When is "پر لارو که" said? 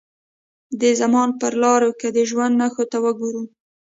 1.39-2.07